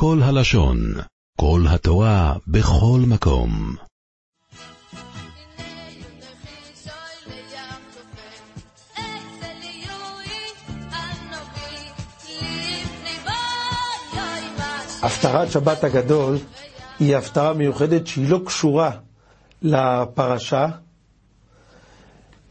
[0.00, 0.78] כל הלשון,
[1.40, 3.76] כל התורה, בכל מקום.
[15.02, 16.38] הפטרת שבת הגדול
[17.00, 18.90] היא הפטרה מיוחדת שהיא לא קשורה
[19.62, 20.66] לפרשה,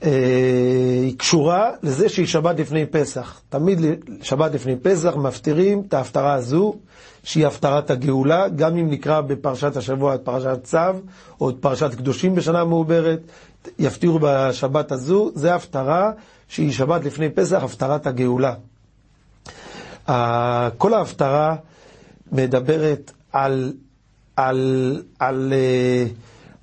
[0.01, 3.41] היא קשורה לזה שהיא שבת לפני פסח.
[3.49, 3.79] תמיד
[4.21, 6.73] שבת לפני פסח מפטירים את ההפטרה הזו,
[7.23, 10.77] שהיא הפטרת הגאולה, גם אם נקרא בפרשת השבוע את פרשת צו,
[11.41, 13.19] או את פרשת קדושים בשנה מעוברת,
[13.79, 16.11] יפטירו בשבת הזו, זה הפטרה
[16.47, 18.53] שהיא שבת לפני פסח, הפטרת הגאולה.
[20.77, 21.55] כל ההפטרה
[22.31, 23.73] מדברת על,
[24.35, 26.05] על, על, אה,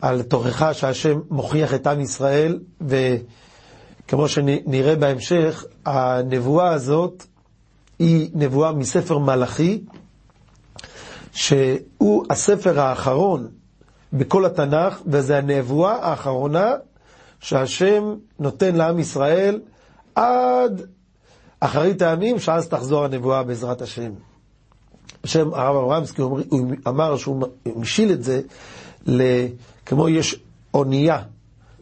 [0.00, 7.24] על תוכחה שהשם מוכיח את עם ישראל, וכמו שנראה בהמשך, הנבואה הזאת
[7.98, 9.80] היא נבואה מספר מלאכי,
[11.32, 13.48] שהוא הספר האחרון
[14.12, 16.70] בכל התנ"ך, וזו הנבואה האחרונה
[17.40, 19.60] שהשם נותן לעם ישראל
[20.14, 20.82] עד
[21.60, 24.10] אחרית הימים, שאז תחזור הנבואה בעזרת השם.
[25.24, 26.40] בשם הרב אברמסקי, הוא
[26.88, 27.42] אמר שהוא
[27.76, 28.40] משיל את זה,
[29.87, 30.37] כמו יש
[30.74, 31.23] אונייה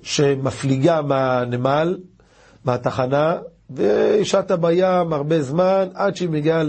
[0.03, 1.99] שמפליגה מהנמל,
[2.65, 3.37] מהתחנה,
[3.71, 6.63] ושטה בים הרבה זמן עד שהיא מגיעה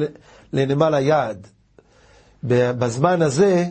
[0.53, 1.47] לנמל היעד.
[2.43, 3.65] בזמן הזה,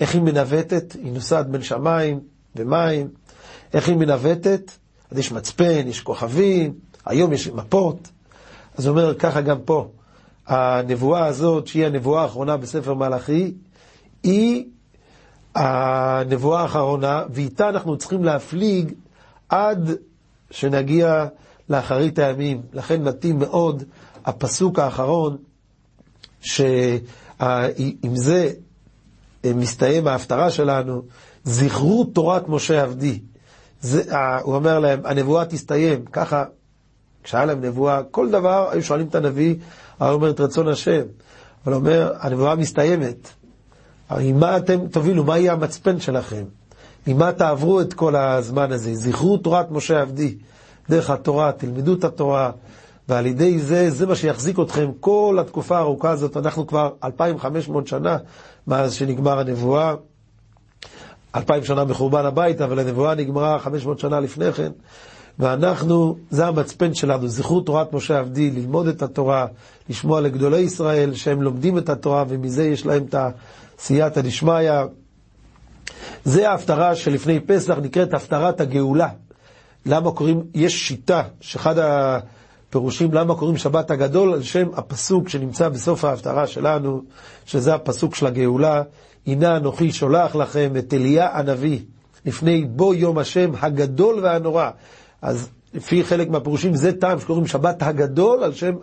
[0.00, 0.96] איך היא מנווטת?
[1.02, 2.20] היא נוסעת בין שמיים
[2.56, 3.08] ומים.
[3.74, 4.70] איך היא מנווטת?
[5.10, 6.74] אז יש מצפן, יש כוכבים,
[7.06, 8.08] היום יש מפות.
[8.78, 9.88] אז הוא אומר ככה גם פה.
[10.46, 13.54] הנבואה הזאת, שהיא הנבואה האחרונה בספר מלאכי,
[14.22, 14.64] היא
[15.54, 18.92] הנבואה האחרונה, ואיתה אנחנו צריכים להפליג
[19.48, 19.90] עד
[20.50, 21.26] שנגיע
[21.68, 22.62] לאחרית הימים.
[22.72, 23.82] לכן מתאים מאוד
[24.24, 25.36] הפסוק האחרון,
[26.40, 26.96] שעם
[28.14, 28.52] זה
[29.44, 31.02] מסתיים ההפטרה שלנו,
[31.44, 33.20] זכרו תורת משה עבדי.
[33.80, 34.02] זה,
[34.42, 36.44] הוא אומר להם, הנבואה תסתיים, ככה,
[37.24, 39.54] כשהיה להם נבואה, כל דבר, היו שואלים את הנביא,
[40.00, 41.02] היה אומר את רצון השם.
[41.64, 43.28] אבל אומר, הנבואה מסתיימת.
[44.10, 45.24] עם מה אתם תובילו?
[45.24, 46.44] מה יהיה המצפן שלכם?
[47.06, 48.94] עם מה תעברו את כל הזמן הזה?
[48.94, 50.34] זכרו תורת משה עבדי.
[50.88, 52.50] דרך התורה, תלמדו את התורה,
[53.08, 56.36] ועל ידי זה, זה מה שיחזיק אתכם כל התקופה הארוכה הזאת.
[56.36, 58.16] אנחנו כבר 2,500 שנה
[58.66, 59.94] מאז שנגמר הנבואה.
[61.36, 64.72] 2,000 שנה מחורבן הבית, אבל הנבואה נגמרה 500 שנה לפני כן.
[65.38, 69.46] ואנחנו, זה המצפן שלנו, זכרו תורת משה עבדי, ללמוד את התורה,
[69.88, 73.14] לשמוע לגדולי ישראל שהם לומדים את התורה ומזה יש להם את
[73.82, 74.70] הסייעתא דשמיא.
[76.24, 79.08] זה ההפטרה שלפני פסח נקראת הפטרת הגאולה.
[79.86, 86.04] למה קוראים, יש שיטה שאחד הפירושים למה קוראים שבת הגדול על שם הפסוק שנמצא בסוף
[86.04, 87.02] ההפטרה שלנו,
[87.46, 88.82] שזה הפסוק של הגאולה,
[89.26, 91.78] הנה אנוכי שולח לכם את אליה הנביא
[92.26, 94.70] לפני בוא יום השם הגדול והנורא.
[95.22, 98.74] אז לפי חלק מהפירושים זה טעם שקוראים שבת הגדול על שם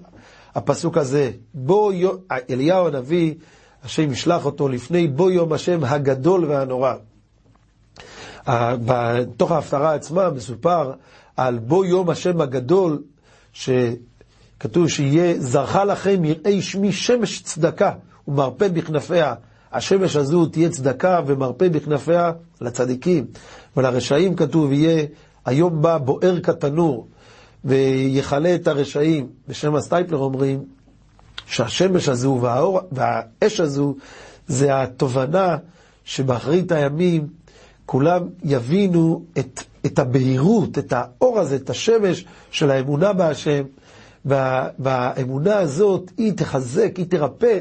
[0.56, 1.32] הפסוק הזה.
[1.54, 2.16] בוא יום,
[2.50, 3.34] אליהו הנביא,
[3.86, 6.94] השם ישלח אותו לפני בוא יום השם הגדול והנורא.
[8.86, 10.92] בתוך ההפטרה עצמה מסופר
[11.38, 13.02] על בוא יום השם הגדול,
[13.54, 17.92] שכתוב שיהיה זרחה לכם יראי שמי שמש צדקה
[18.28, 19.34] ומרפא בכנפיה.
[19.72, 23.26] השמש הזו תהיה צדקה ומרפא בכנפיה לצדיקים,
[23.78, 25.06] ולרשעים כתוב יהיה
[25.46, 27.08] היום בא בוער כתנור
[27.66, 29.28] ויכלה את הרשעים.
[29.48, 30.64] בשם הסטייפלר אומרים
[31.50, 33.96] שהשמש הזו והאור, והאש הזו
[34.48, 35.58] זה התובנה
[36.06, 37.28] שבאחרית הימים
[37.86, 43.64] כולם יבינו את, את הבהירות, את האור הזה, את השמש של האמונה בהשם,
[44.26, 47.60] וה, והאמונה הזאת היא תחזק, היא תרפא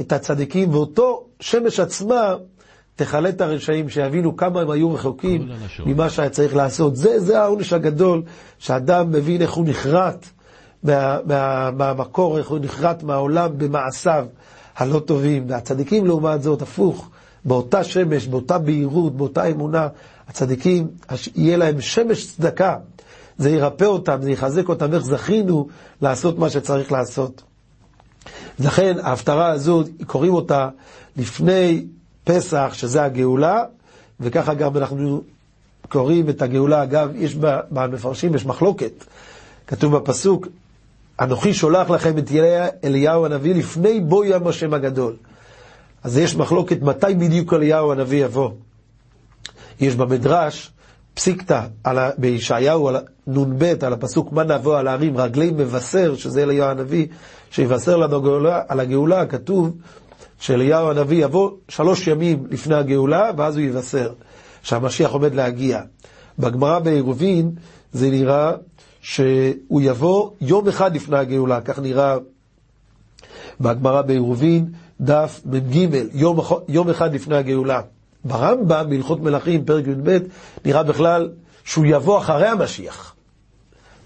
[0.00, 2.34] את הצדיקים, ואותו שמש עצמה
[2.96, 5.48] תכלה את הרשעים, שיבינו כמה הם היו רחוקים
[5.86, 6.96] ממה שהיה צריך לעשות.
[6.96, 8.22] זה, זה העונש הגדול,
[8.58, 10.26] שאדם מבין איך הוא נחרט
[10.84, 14.26] מהמקור, איך הוא נחרט מהעולם במעשיו
[14.76, 15.44] הלא טובים.
[15.48, 17.08] והצדיקים לעומת זאת, הפוך,
[17.44, 19.88] באותה שמש, באותה בהירות, באותה אמונה,
[20.28, 20.88] הצדיקים,
[21.34, 22.76] יהיה להם שמש צדקה.
[23.38, 25.68] זה ירפא אותם, זה יחזק אותם, איך זכינו
[26.02, 27.42] לעשות מה שצריך לעשות.
[28.58, 30.68] לכן ההפטרה הזו, קוראים אותה
[31.16, 31.84] לפני
[32.24, 33.64] פסח, שזה הגאולה,
[34.20, 35.22] וככה גם אנחנו
[35.88, 36.82] קוראים את הגאולה.
[36.82, 37.34] אגב, יש
[37.70, 39.04] במפרשים, יש מחלוקת.
[39.66, 40.46] כתוב בפסוק,
[41.20, 42.30] אנוכי שולח לכם את
[42.84, 45.16] אליהו הנביא לפני בוא ים השם הגדול.
[46.02, 48.50] אז יש מחלוקת מתי בדיוק אליהו הנביא יבוא.
[49.80, 50.72] יש במדרש
[51.14, 51.62] פסיקתא
[52.18, 52.90] בישעיהו
[53.26, 57.06] נ"ב על הפסוק מה נבוא על הערים רגלי מבשר, שזה אליהו הנביא,
[57.50, 58.36] שיבשר לנו
[58.68, 59.76] על הגאולה, כתוב
[60.40, 64.12] שאליהו הנביא יבוא שלוש ימים לפני הגאולה, ואז הוא יבשר
[64.62, 65.80] שהמשיח עומד להגיע.
[66.38, 67.50] בגמרא בעירובין
[67.92, 68.52] זה נראה
[69.00, 72.16] שהוא יבוא יום אחד לפני הגאולה, כך נראה
[73.60, 74.66] בגמרא בעירובין,
[75.00, 77.80] דף מ"ג, יום, יום אחד לפני הגאולה.
[78.24, 80.18] ברמב"ם, בהלכות מלכים, פרק י"ב,
[80.64, 81.30] נראה בכלל
[81.64, 83.14] שהוא יבוא אחרי המשיח.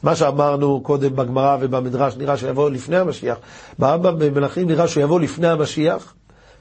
[0.02, 3.38] מה שאמרנו קודם בגמרא ובמדרש, נראה שיבוא לפני המשיח.
[3.78, 6.14] ברמב"ם במלכים נראה שהוא יבוא לפני המשיח.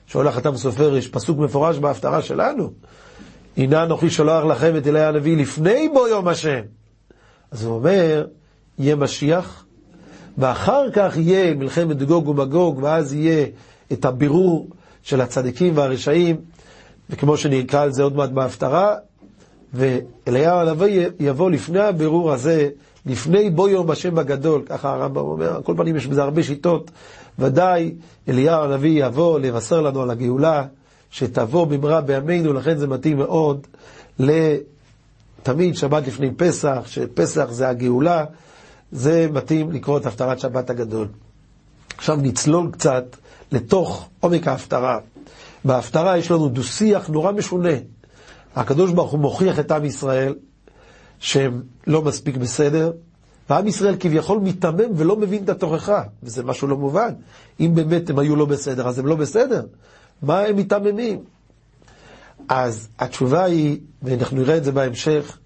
[0.08, 2.72] שואל החתם סופר, יש פסוק מפורש בהפטרה שלנו.
[3.58, 6.62] הנה אנוכי שולח לכם את אלי הנביא לפני בו יום השם.
[7.54, 8.26] אז הוא אומר,
[8.80, 9.66] יהיה משיח,
[10.38, 13.46] ואחר כך יהיה מלחמת גוג ומגוג, ואז יהיה
[13.92, 14.70] את הבירור
[15.04, 16.36] של הצדיקים והרשעים,
[17.10, 18.96] וכמו שנקרא על זה עוד מעט בהפטרה,
[19.74, 22.70] ואליהו הנביא יבוא לפני הבירור הזה,
[23.06, 26.92] לפני בו יום השם הגדול, ככה הרמב"ם אומר, על כל פנים יש בזה הרבה שיטות,
[27.40, 27.96] ודאי
[28.30, 30.66] אליהו הנביא יבוא לבשר לנו על הגאולה,
[31.10, 33.68] שתבוא במהרה בימינו, לכן זה מתאים מאוד
[35.44, 38.26] לתמיד שבת לפני פסח, שפסח זה הגאולה,
[38.92, 41.08] זה מתאים לקרוא את הפטרת שבת הגדול.
[41.98, 43.04] עכשיו נצלול קצת
[43.52, 45.00] לתוך עומק ההפטרה.
[45.66, 47.70] בהפטרה יש לנו דו-שיח נורא משונה.
[48.56, 50.36] הקדוש ברוך הוא מוכיח את עם ישראל
[51.20, 52.92] שהם לא מספיק בסדר,
[53.50, 57.14] ועם ישראל כביכול מיתמם ולא מבין את התוכחה, וזה משהו לא מובן.
[57.60, 59.66] אם באמת הם היו לא בסדר, אז הם לא בסדר.
[60.22, 61.20] מה הם מיתממים?
[62.50, 65.38] אז התשובה היא, ואנחנו נראה את זה בהמשך,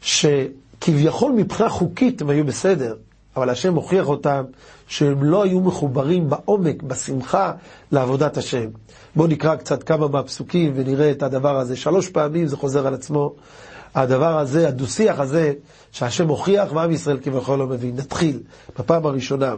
[0.00, 2.96] שכביכול מבחינה חוקית הם היו בסדר,
[3.36, 4.44] אבל השם הוכיח אותם
[4.86, 7.52] שהם לא היו מחוברים בעומק, בשמחה,
[7.92, 8.66] לעבודת השם.
[9.16, 11.76] בואו נקרא קצת כמה מהפסוקים ונראה את הדבר הזה.
[11.76, 13.34] שלוש פעמים זה חוזר על עצמו.
[13.94, 15.52] הדבר הזה, הדו-שיח הזה,
[15.92, 17.96] שהשם הוכיח ועם ישראל כביכול לא מבין.
[17.96, 18.40] נתחיל,
[18.78, 19.54] בפעם הראשונה.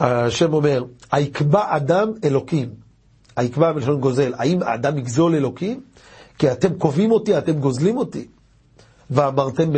[0.00, 2.87] השם אומר, היקבע אדם אלוקים.
[3.38, 4.32] היקבע מלשון גוזל.
[4.36, 5.80] האם האדם יגזול אלוקים?
[6.38, 8.26] כי אתם קובעים אותי, אתם גוזלים אותי.
[9.10, 9.72] ואמרתם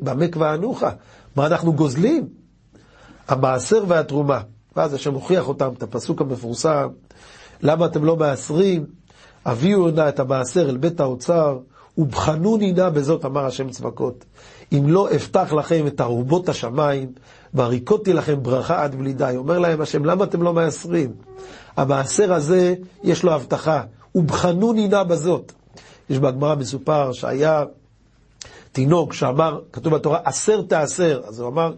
[0.00, 0.90] במק ואנוחה.
[1.36, 2.28] מה אנחנו גוזלים?
[3.28, 4.40] המעשר והתרומה.
[4.76, 6.88] ואז השם הוכיח אותם, את הפסוק המפורסם,
[7.62, 8.86] למה אתם לא מעשרים?
[9.44, 11.58] הביאו נא את המעשר אל בית האוצר,
[11.98, 14.24] ובחנוני נא בזאת, אמר השם צבקות.
[14.72, 17.12] אם לא אפתח לכם את ארובות השמיים,
[17.54, 19.34] והריקותי לכם ברכה עד בלי די.
[19.36, 21.12] אומר להם השם, למה אתם לא מעשרים?
[21.80, 23.82] המעשר הזה, יש לו הבטחה,
[24.14, 25.52] ובחנוני נא בזאת.
[26.10, 27.64] יש בגמרא מסופר שהיה
[28.72, 31.20] תינוק שאמר, כתוב בתורה, עשר תעשר.
[31.28, 31.74] אז הוא אמר,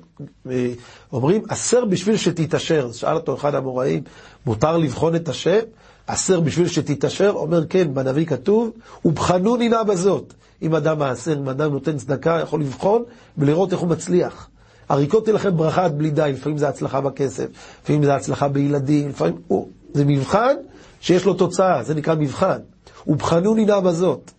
[0.50, 0.72] אה,
[1.12, 2.87] אומרים, עשר בשביל שתתעשר.
[2.88, 4.02] אז שאל אותו אחד המוראים,
[4.46, 5.58] מותר לבחון את השם?
[6.06, 7.31] עשר בשביל שתתעשר?
[7.31, 8.70] אומר, כן, בנביא כתוב,
[9.05, 10.34] ובחנוני נא בזאת.
[10.62, 13.02] אם אדם מעשר, אם אדם נותן צדקה, יכול לבחון
[13.38, 14.48] ולראות איך הוא מצליח.
[14.88, 17.46] הריקותי לכם ברכה עד בלי די, לפעמים זה הצלחה בכסף,
[17.82, 19.37] לפעמים זה הצלחה בילדים, לפעמים...
[19.48, 20.55] הוא, זה מבחן
[21.00, 22.59] שיש לו תוצאה, זה נקרא מבחן.
[23.06, 24.31] ובחנוני נא בזאת.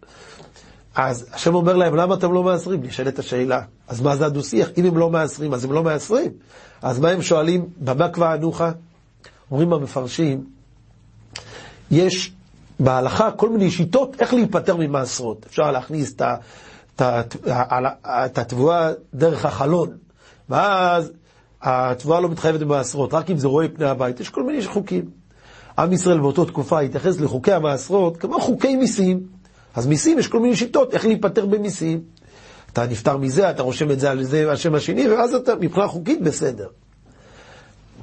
[0.95, 2.83] אז השם אומר להם, למה אתם לא מעשרים?
[2.83, 3.61] נשאלת השאלה.
[3.87, 4.69] אז מה זה הדו-שיח?
[4.77, 6.31] אם הם לא מעשרים, אז הם לא מעשרים.
[6.81, 7.65] אז מה הם שואלים?
[7.77, 8.61] במה כבר ענוך?
[9.51, 10.43] אומרים המפרשים,
[11.91, 12.31] יש
[12.79, 15.45] בהלכה כל מיני שיטות איך להיפטר ממעשרות.
[15.45, 16.15] אפשר להכניס
[16.95, 19.89] את התבואה דרך החלון,
[20.49, 21.11] ואז
[21.61, 24.19] התבואה לא מתחייבת במעשרות, רק אם זה רואה פני הבית.
[24.19, 25.22] יש כל מיני חוקים.
[25.77, 29.23] עם ישראל באותה תקופה התייחס לחוקי המעשרות כמו חוקי מיסים.
[29.75, 32.01] אז מיסים, יש כל מיני שיטות איך להיפטר במיסים.
[32.73, 36.21] אתה נפטר מזה, אתה רושם את זה על זה השם השני, ואז אתה מבחינה חוקית
[36.21, 36.67] בסדר.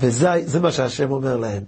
[0.00, 1.62] וזה מה שהשם אומר להם.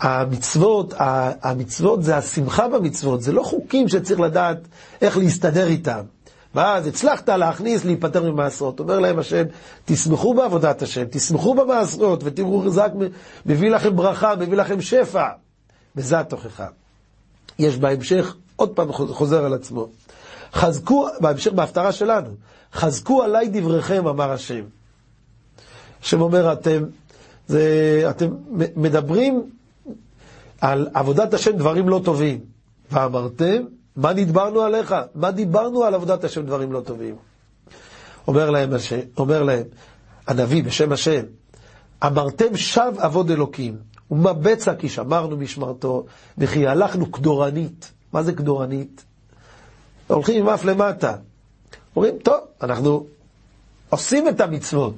[0.00, 0.94] המצוות,
[1.42, 4.58] המצוות זה השמחה במצוות, זה לא חוקים שצריך לדעת
[5.02, 6.00] איך להסתדר איתם.
[6.54, 8.80] ואז הצלחת להכניס, להיפטר ממעשרות.
[8.80, 9.44] אומר להם השם,
[9.84, 12.82] תשמחו בעבודת השם, תשמחו במעשרות, ותראו זה
[13.46, 15.28] מביא לכם ברכה, מביא לכם שפע.
[15.96, 16.66] וזה התוכחה.
[17.58, 19.88] יש בהמשך עוד פעם חוזר על עצמו.
[20.52, 22.30] חזקו, בהמשך בהפטרה שלנו,
[22.72, 24.64] חזקו עליי דבריכם, אמר השם.
[26.02, 26.82] השם אומר, אתם,
[27.48, 28.28] זה, אתם
[28.76, 29.50] מדברים
[30.60, 32.40] על עבודת השם דברים לא טובים.
[32.92, 33.62] ואמרתם,
[33.96, 34.94] מה נדברנו עליך?
[35.14, 37.16] מה דיברנו על עבודת השם דברים לא טובים?
[38.28, 39.62] אומר להם, השם, אומר להם
[40.26, 41.22] הנביא בשם השם,
[42.06, 43.76] אמרתם שב עבוד אלוקים,
[44.10, 46.06] ומה בצע כי שמרנו משמרתו,
[46.38, 47.92] וכי הלכנו כדורנית.
[48.12, 49.04] מה זה כדורנית?
[50.06, 51.16] הולכים עם אף למטה.
[51.96, 53.06] אומרים, טוב, אנחנו
[53.90, 54.94] עושים את המצוות,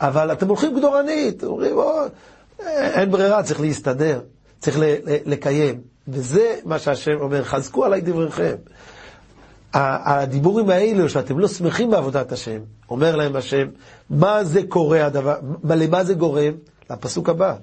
[0.00, 1.44] אבל אתם הולכים כדורנית.
[1.44, 1.90] אומרים, או,
[2.66, 4.20] אין ברירה, צריך להסתדר,
[4.58, 4.76] צריך
[5.26, 5.95] לקיים.
[6.08, 8.54] וזה מה שהשם אומר, חזקו עליי דבריכם.
[9.74, 12.58] הדיבורים האלו שאתם לא שמחים בעבודת השם,
[12.90, 13.66] אומר להם השם,
[14.10, 15.34] מה זה קורה הדבר,
[15.64, 16.52] למה זה גורם?
[16.90, 17.54] לפסוק הבא.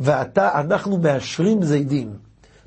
[0.00, 2.10] ואתה, אנחנו מאשרים זידים.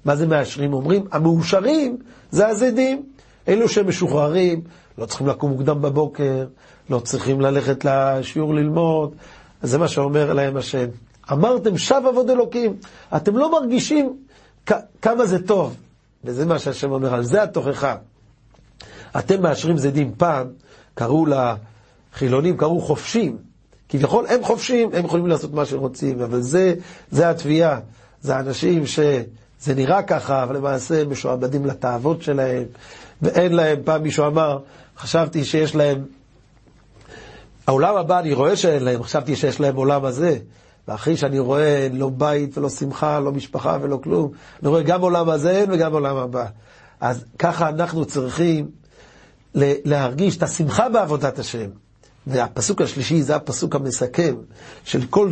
[0.05, 0.73] מה זה מאשרים?
[0.73, 1.97] אומרים, המאושרים
[2.31, 3.03] זה הזידים.
[3.47, 4.61] אלו שמשוחררים,
[4.97, 6.45] לא צריכים לקום מוקדם בבוקר,
[6.89, 9.15] לא צריכים ללכת לשיעור ללמוד.
[9.61, 10.87] זה מה שאומר להם השם.
[11.31, 12.75] אמרתם שב עבוד אלוקים,
[13.15, 14.17] אתם לא מרגישים
[15.01, 15.75] כמה זה טוב.
[16.23, 17.95] וזה מה שהשם אומר, על זה התוכחה.
[19.19, 20.13] אתם מאשרים זדים.
[20.17, 20.47] פעם
[20.93, 23.37] קראו לחילונים, קראו חופשים.
[23.89, 26.75] כביכול הם חופשים, הם יכולים לעשות מה שהם רוצים, אבל זה,
[27.11, 27.79] זה התביעה.
[28.21, 32.63] זה אנשים שזה נראה ככה, אבל למעשה הם משועבדים לתאוות שלהם,
[33.21, 34.59] ואין להם, פעם מישהו אמר,
[34.97, 36.05] חשבתי שיש להם,
[37.67, 40.37] העולם הבא אני רואה שאין להם, חשבתי שיש להם עולם הזה.
[40.87, 45.29] ואחרי שאני רואה לא בית ולא שמחה, לא משפחה ולא כלום, אני רואה גם עולם
[45.29, 46.45] הזה אין וגם עולם הבא.
[46.99, 48.67] אז ככה אנחנו צריכים
[49.55, 51.69] להרגיש את השמחה בעבודת השם.
[52.27, 54.35] והפסוק השלישי זה הפסוק המסכם
[54.83, 55.31] של כל,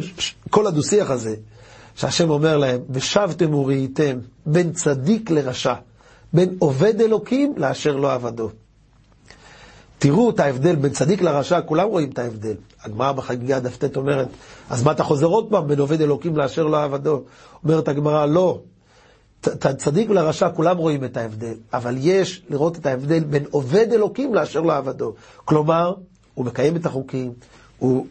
[0.50, 1.36] כל הדו-שיח הזה,
[1.96, 5.74] שהשם אומר להם, ושבתם וראיתם בין צדיק לרשע,
[6.34, 8.50] בין עובד אלוקים לאשר לא עבדו.
[10.00, 12.56] תראו את ההבדל בין צדיק לרשע, כולם רואים את ההבדל.
[12.84, 14.28] הגמרא בחגיגה דף ט אומרת,
[14.70, 17.22] אז מה אתה חוזר עוד פעם בין עובד אלוקים לאשר לא עבדו?
[17.64, 18.60] אומרת הגמרא, לא.
[19.78, 24.62] צדיק ולרשע כולם רואים את ההבדל, אבל יש לראות את ההבדל בין עובד אלוקים לאשר
[24.62, 25.14] לא עבדו.
[25.46, 25.94] כלומר,
[26.34, 27.34] הוא מקיים את החוקים,
[27.80, 28.06] הוא,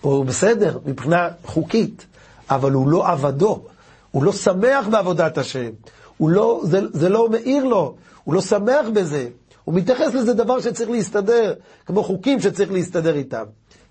[0.00, 2.06] הוא בסדר מבחינה חוקית,
[2.50, 3.62] אבל הוא לא עבדו,
[4.10, 5.70] הוא לא שמח בעבודת השם,
[6.16, 9.28] הוא לא, זה, זה לא מאיר לו, הוא לא שמח בזה,
[9.70, 11.54] הוא מתייחס לזה דבר שצריך להסתדר,
[11.86, 13.44] כמו חוקים שצריך להסתדר איתם.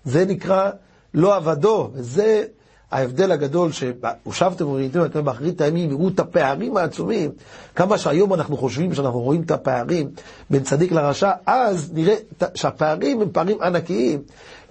[0.04, 0.70] זה נקרא
[1.14, 2.44] לא עבדו, וזה
[2.90, 7.30] ההבדל הגדול שהושבתם וראיתם אתם באחרית הימים, יראו את הפערים העצומים,
[7.76, 10.10] כמה שהיום אנחנו חושבים שאנחנו רואים את הפערים
[10.50, 12.14] בין צדיק לרשע, אז נראה
[12.54, 14.22] שהפערים הם פערים ענקיים,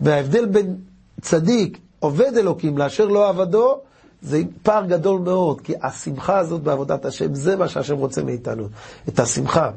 [0.01, 0.75] וההבדל בין
[1.21, 3.77] צדיק, עובד אלוקים, לאשר לא עבדו,
[4.21, 8.67] זה פער גדול מאוד, כי השמחה הזאת בעבודת השם, זה מה שהשם רוצה מאיתנו,
[9.09, 9.71] את השמחה.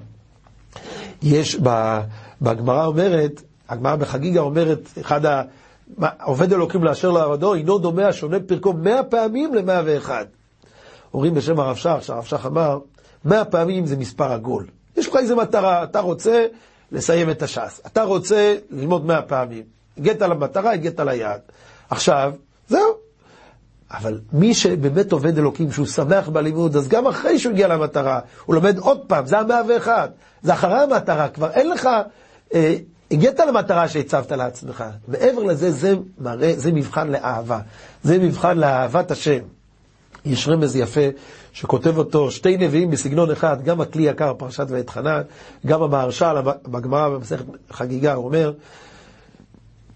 [1.23, 1.57] יש,
[2.41, 5.43] בגמרא אומרת, הגמרא בחגיגה אומרת, אחד ה...
[6.23, 10.25] עובד אלוקים לאשר לעבדו, אינו דומה השונה פרקו מאה פעמים למאה ואחד.
[11.15, 12.79] אומרים בשם הרב שך, שהרב שך אמר,
[13.25, 14.67] מאה פעמים זה מספר עגול.
[14.97, 16.47] יש לך איזה מטרה, אתה רוצה
[16.93, 19.63] לסיים את הש"ס, אתה רוצה ללמוד מאה פעמים.
[19.99, 21.41] הגעת למטרה, הגעת ליעד.
[21.91, 22.33] עכשיו,
[22.69, 22.95] זהו.
[23.91, 28.55] אבל מי שבאמת עובד אלוקים, שהוא שמח בלימוד, אז גם אחרי שהוא הגיע למטרה, הוא
[28.55, 30.09] לומד עוד פעם, זה המאה ואחד.
[30.43, 31.89] זה אחרי המטרה, כבר אין לך
[32.55, 32.77] אה,
[33.11, 34.85] הגעת למטרה שהצבת לעצמך.
[35.09, 37.61] מעבר לזה, זה מראה, זה מבחן לאהבה.
[38.03, 39.39] זה מבחן לאהבת השם.
[40.25, 41.01] יש רמז יפה
[41.53, 45.23] שכותב אותו שתי נביאים בסגנון אחד, גם הכלי יקר, פרשת ואת חנן,
[45.67, 48.53] גם המהרש"ל בגמרא במסכת חגיגה, הוא אומר,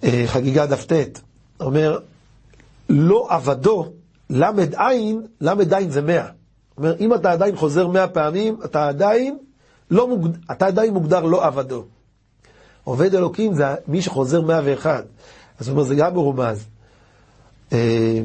[0.05, 0.93] אה, חגיגה דף ט,
[1.61, 1.99] אומר,
[2.89, 3.93] לא עבדו,
[4.31, 6.27] למד עין, למד עין זה מאה.
[6.79, 9.39] אומר, אם אתה עדיין חוזר מאה פעמים, אתה עדיין,
[9.91, 10.31] לא מוגד...
[10.51, 11.85] אתה עדיין מוגדר לא עבדו.
[12.85, 15.05] עובד אלוקים זה מי שחוזר 101.
[15.61, 16.65] אז הוא אומר, זה גם מרומז.
[17.73, 18.23] אה,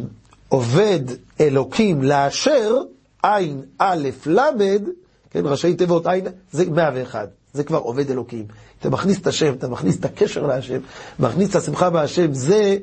[0.49, 0.99] עובד
[1.39, 2.75] אלוקים לאשר,
[3.23, 4.81] עין א' למד,
[5.29, 7.29] כן, ראשי תיבות עין, זה 101.
[7.53, 8.45] זה כבר עובד אלוקים.
[8.79, 10.79] אתה מכניס את השם, אתה מכניס את הקשר להשם,
[11.19, 12.77] מכניס את השמחה בהשם, זה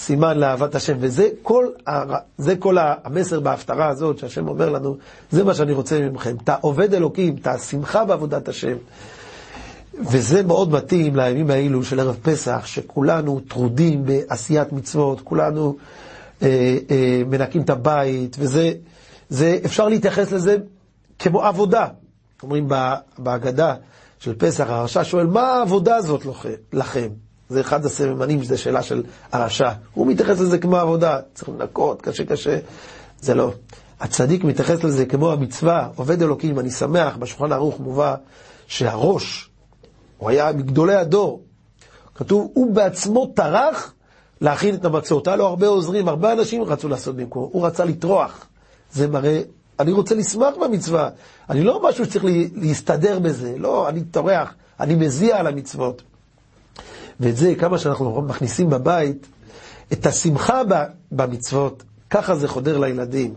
[0.00, 0.96] סימן לאהבת השם.
[1.00, 1.66] וזה כל,
[2.38, 4.96] זה כל המסר בהפטרה הזאת שהשם אומר לנו,
[5.30, 6.36] זה מה שאני רוצה ממכם.
[6.44, 8.76] אתה עובד אלוקים, אתה שמחה בעבודת השם.
[9.94, 15.76] וזה מאוד מתאים לימים האלו של ערב פסח, שכולנו טרודים בעשיית מצוות, כולנו
[16.42, 18.72] אה, אה, מנקים את הבית, וזה,
[19.28, 20.56] זה, אפשר להתייחס לזה
[21.18, 21.86] כמו עבודה.
[22.42, 22.68] אומרים
[23.18, 23.74] בהגדה
[24.18, 26.26] של פסח, הרשע שואל, מה העבודה הזאת
[26.72, 27.08] לכם?
[27.50, 29.02] זה אחד הסממנים, זו שאלה של
[29.32, 29.70] הרשע.
[29.94, 32.58] הוא מתייחס לזה כמו עבודה, צריך לנקות, קשה קשה.
[33.20, 33.52] זה לא.
[34.00, 38.14] הצדיק מתייחס לזה כמו המצווה, עובד אלוקים, אני שמח, בשולחן ערוך מובא
[38.66, 39.50] שהראש,
[40.18, 41.42] הוא היה מגדולי הדור.
[42.14, 43.94] כתוב, הוא בעצמו טרח
[44.40, 45.26] להכין את המצות.
[45.26, 47.48] היה לו הרבה עוזרים, הרבה אנשים רצו לעשות במקום.
[47.52, 48.46] הוא רצה לטרוח.
[48.92, 49.40] זה מראה,
[49.80, 51.08] אני רוצה לשמח במצווה.
[51.50, 53.54] אני לא משהו שצריך להסתדר בזה.
[53.58, 56.02] לא, אני טורח, אני מזיע על המצוות.
[57.20, 59.26] ואת זה, כמה שאנחנו מכניסים בבית,
[59.92, 60.62] את השמחה
[61.12, 63.34] במצוות, ככה זה חודר לילדים.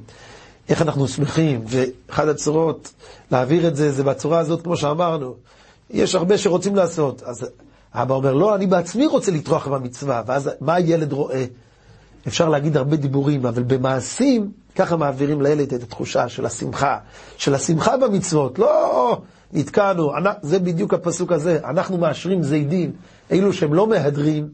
[0.69, 2.93] איך אנחנו שמחים, ואחד הצורות
[3.31, 5.35] להעביר את זה, זה בצורה הזאת, כמו שאמרנו.
[5.89, 7.23] יש הרבה שרוצים לעשות.
[7.23, 7.45] אז
[7.93, 11.45] אבא אומר, לא, אני בעצמי רוצה לטרוח במצווה, ואז מה הילד רואה?
[12.27, 16.97] אפשר להגיד הרבה דיבורים, אבל במעשים, ככה מעבירים לילד את התחושה של השמחה,
[17.37, 18.59] של השמחה במצוות.
[18.59, 19.21] לא,
[19.53, 22.91] נתקענו, זה בדיוק הפסוק הזה, אנחנו מאשרים זידים,
[23.31, 24.49] אלו שהם לא מהדרים,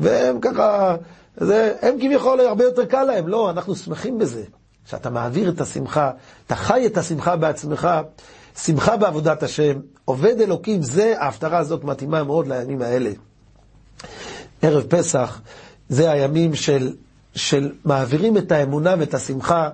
[0.00, 0.96] והם ככה,
[1.36, 4.42] זה, הם כביכול הרבה יותר קל להם, לא, אנחנו שמחים בזה.
[4.86, 6.10] שאתה מעביר את השמחה,
[6.46, 7.88] אתה חי את השמחה בעצמך,
[8.58, 13.10] שמחה בעבודת השם, עובד אלוקים, זה, ההפטרה הזאת מתאימה מאוד לימים האלה.
[14.62, 15.40] ערב פסח,
[15.88, 16.94] זה הימים של,
[17.34, 19.68] של מעבירים את האמונה ואת השמחה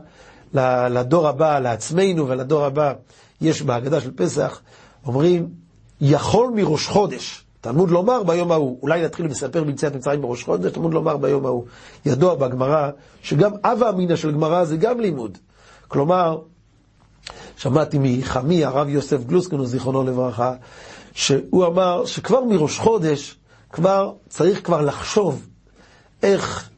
[0.91, 2.93] לדור הבא, לעצמנו ולדור הבא.
[3.41, 4.61] יש בהגדה של פסח,
[5.07, 5.49] אומרים,
[6.01, 7.45] יכול מראש חודש.
[7.61, 11.65] תלמוד לומר ביום ההוא, אולי נתחיל לספר ביציאת מצרים בראש חודש, תלמוד לומר ביום ההוא.
[12.07, 12.91] ידוע בגמרא,
[13.23, 15.39] שגם אבא אמינא של גמרא זה גם לימוד.
[15.89, 16.39] כלומר,
[17.57, 20.55] שמעתי מחמי, הרב יוסף גלוסקנו, זיכרונו לברכה,
[21.13, 23.37] שהוא אמר שכבר מראש חודש,
[23.73, 25.47] כבר צריך כבר לחשוב
[26.23, 26.71] איך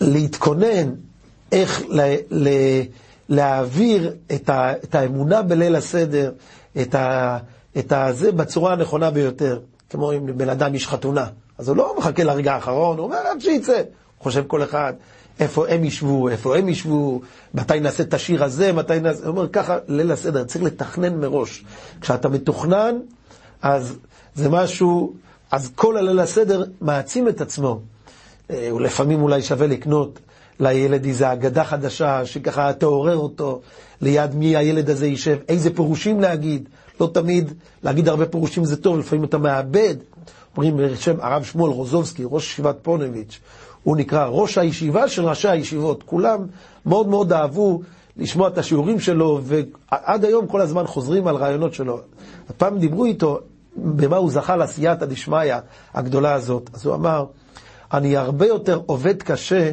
[0.00, 0.94] להתכונן,
[1.52, 2.48] איך ל, ל,
[3.28, 6.32] להעביר את, ה, את האמונה בליל הסדר,
[6.82, 7.38] את, ה,
[7.78, 9.60] את הזה בצורה הנכונה ביותר.
[9.90, 11.26] כמו אם לבן אדם יש חתונה,
[11.58, 13.82] אז הוא לא מחכה לרגע האחרון, הוא אומר עד שיצא.
[14.18, 14.92] חושב כל אחד,
[15.40, 17.20] איפה הם ישבו, איפה הם ישבו,
[17.54, 19.20] מתי נעשה את השיר הזה, מתי נעשה...
[19.20, 21.64] הוא אומר ככה, ליל הסדר, צריך לתכנן מראש.
[22.00, 22.96] כשאתה מתוכנן,
[23.62, 23.96] אז
[24.34, 25.14] זה משהו,
[25.50, 27.80] אז כל הליל הסדר מעצים את עצמו.
[28.50, 30.18] אה, ולפעמים אולי שווה לקנות
[30.60, 33.60] לילד איזו אגדה חדשה, שככה תעורר אותו,
[34.00, 36.68] ליד מי הילד הזה יישב, איזה פירושים להגיד.
[37.00, 39.94] לא תמיד להגיד הרבה פירושים זה טוב, לפעמים אתה מאבד.
[40.56, 43.40] אומרים בשם הרב שמואל רוזובסקי, ראש ישיבת פונביץ',
[43.82, 46.02] הוא נקרא ראש הישיבה של ראשי הישיבות.
[46.02, 46.46] כולם
[46.86, 47.80] מאוד מאוד אהבו
[48.16, 52.00] לשמוע את השיעורים שלו, ועד היום כל הזמן חוזרים על רעיונות שלו.
[52.48, 53.38] הפעם דיברו איתו
[53.76, 55.54] במה הוא זכה לסייעתא דשמיא
[55.94, 56.70] הגדולה הזאת.
[56.74, 57.24] אז הוא אמר,
[57.92, 59.72] אני הרבה יותר עובד קשה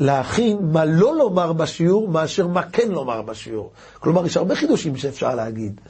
[0.00, 3.70] להכין מה לא לומר בשיעור, מאשר מה כן לומר בשיעור.
[4.00, 5.80] כלומר, יש הרבה חידושים שאפשר להגיד,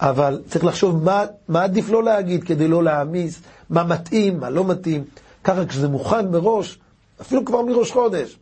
[0.00, 4.64] אבל צריך לחשוב מה, מה עדיף לא להגיד כדי לא להעמיס, מה מתאים, מה לא
[4.64, 5.04] מתאים.
[5.44, 6.78] ככה כשזה מוכן מראש,
[7.20, 8.38] אפילו כבר מראש חודש,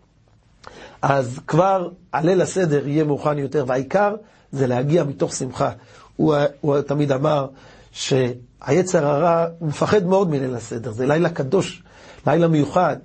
[1.02, 4.14] אז כבר הליל הסדר יהיה מוכן יותר, והעיקר
[4.52, 5.70] זה להגיע מתוך שמחה.
[6.16, 7.46] הוא, הוא תמיד אמר
[7.90, 11.82] שהיצר הרע, הוא מפחד מאוד מליל הסדר, זה לילה קדוש,
[12.26, 12.96] לילה מיוחד.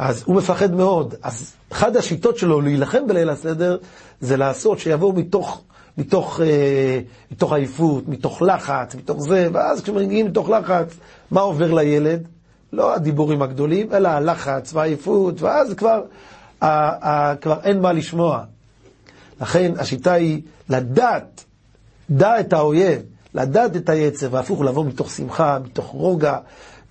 [0.00, 1.14] אז הוא מפחד מאוד.
[1.22, 3.76] אז אחת השיטות שלו להילחם בליל הסדר,
[4.20, 5.62] זה לעשות שיבואו מתוך,
[5.98, 10.96] מתוך, אה, מתוך עייפות, מתוך לחץ, מתוך זה, ואז כשמגיעים מתוך לחץ,
[11.30, 12.22] מה עובר לילד?
[12.72, 16.02] לא הדיבורים הגדולים, אלא הלחץ והעייפות, ואז כבר,
[16.60, 16.66] ה,
[17.08, 18.42] ה, כבר אין מה לשמוע.
[19.40, 21.44] לכן השיטה היא לדעת,
[22.10, 23.02] דע את האויב,
[23.34, 26.36] לדעת את היצר, והפוך לבוא מתוך שמחה, מתוך רוגע,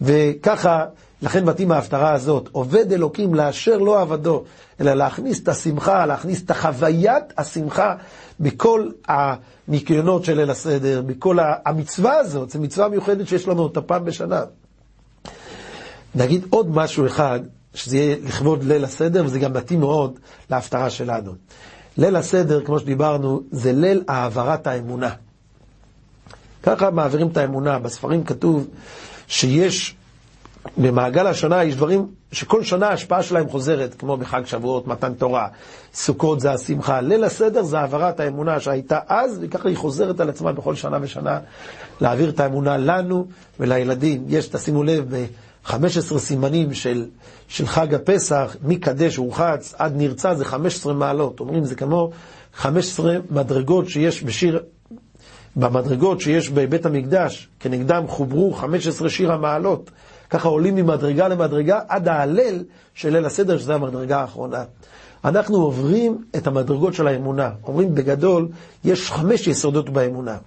[0.02, 0.86] וככה,
[1.22, 4.44] לכן מתאים ההפטרה הזאת, עובד אלוקים לאשר לא עבדו,
[4.82, 7.96] אלא להכניס את השמחה, להכניס את החוויית השמחה
[8.40, 14.06] בכל הניקיונות של ליל הסדר, בכל המצווה הזאת, זו מצווה מיוחדת שיש לנו אותה פעם
[14.06, 14.44] בשנה.
[16.16, 17.40] נגיד עוד משהו אחד,
[17.74, 21.32] שזה יהיה לכבוד ליל הסדר, וזה גם מתאים מאוד להפטרה שלנו.
[21.98, 25.10] ליל הסדר, כמו שדיברנו, זה ליל העברת האמונה.
[26.64, 27.80] ככה מעבירים את האמונה.
[27.80, 28.68] בספרים כתוב
[29.28, 29.96] שיש,
[30.78, 35.48] במעגל השנה יש דברים שכל שנה ההשפעה שלהם חוזרת, כמו בחג שבועות, מתן תורה,
[35.94, 37.02] סוכות זה השמחה.
[37.02, 41.40] ליל הסדר זה העברת האמונה שהייתה אז, וככה היא חוזרת על עצמה בכל שנה ושנה,
[42.02, 43.28] להעביר את האמונה לנו
[43.60, 44.24] ולילדים.
[44.28, 45.14] יש, תשימו לב,
[45.66, 47.06] 15 סימנים של,
[47.48, 51.40] של חג הפסח, מקדש ורחץ עד נרצה זה 15 מעלות.
[51.40, 52.10] אומרים זה כמו
[52.54, 54.60] 15 מדרגות שיש בשיר,
[55.56, 59.92] במדרגות שיש בבית המקדש, כנגדם חוברו 15 שיר המעלות.
[60.30, 62.64] ככה עולים ממדרגה למדרגה עד ההלל
[62.94, 64.64] של ליל הסדר, שזו המדרגה האחרונה.
[65.26, 67.50] אנחנו עוברים את המדרגות של האמונה.
[67.64, 68.48] אומרים בגדול,
[68.84, 70.38] יש חמש יסודות באמונה.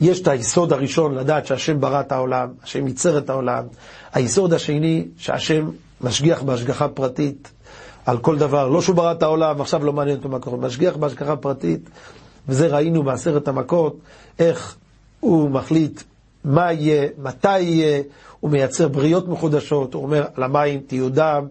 [0.00, 3.64] יש את היסוד הראשון, לדעת שהשם ברא את העולם, השם ייצר את העולם.
[4.12, 7.50] היסוד השני, שהשם משגיח בהשגחה פרטית
[8.06, 8.68] על כל דבר.
[8.68, 10.56] לא שהוא ברא את העולם, עכשיו לא מעניין אותו מה קורה.
[10.56, 11.90] משגיח בהשגחה פרטית,
[12.48, 13.96] וזה ראינו בעשרת המכות,
[14.38, 14.76] איך
[15.20, 16.02] הוא מחליט
[16.44, 18.02] מה יהיה, מתי יהיה,
[18.40, 21.46] הוא מייצר בריאות מחודשות, הוא אומר למים תהיו דם,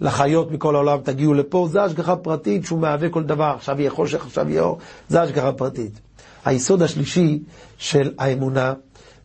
[0.00, 4.26] לחיות מכל העולם תגיעו לפה, זה השגחה פרטית שהוא מהווה כל דבר, עכשיו יהיה חושך,
[4.26, 6.00] עכשיו יהיה אור, זה השגחה פרטית.
[6.44, 7.42] היסוד השלישי
[7.78, 8.74] של האמונה,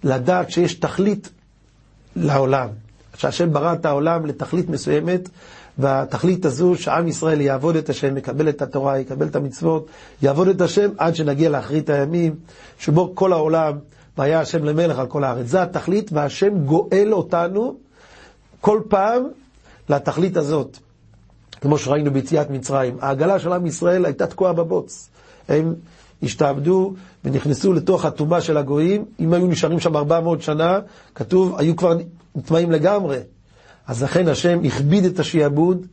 [0.03, 1.29] לדעת שיש תכלית
[2.15, 2.67] לעולם,
[3.17, 5.29] שהשם ברא את העולם לתכלית מסוימת,
[5.77, 9.87] והתכלית הזו שעם ישראל יעבוד את השם, יקבל את התורה, יקבל את המצוות,
[10.21, 12.35] יעבוד את השם עד שנגיע לאחרית הימים,
[12.79, 13.77] שבו כל העולם,
[14.17, 15.47] והיה השם למלך על כל הארץ.
[15.47, 17.75] זה התכלית, והשם גואל אותנו
[18.61, 19.23] כל פעם
[19.89, 20.77] לתכלית הזאת.
[21.61, 22.97] כמו שראינו ביציאת מצרים.
[23.01, 25.09] העגלה של עם ישראל הייתה תקועה בבוץ.
[25.49, 25.75] הם
[26.23, 26.93] השתעבדו
[27.25, 29.05] ונכנסו לתוך הטומאה של הגויים.
[29.19, 30.79] אם היו נשארים שם 400 שנה,
[31.15, 31.97] כתוב, היו כבר
[32.35, 33.17] נטמעים לגמרי.
[33.87, 35.87] אז לכן השם הכביד את השעבוד,